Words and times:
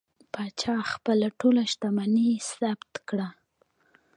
پاچا 0.33 0.75
خپله 0.93 1.27
ټوله 1.39 1.63
شتمني 1.71 2.29
ثبت 2.51 2.93
کړه. 3.09 3.27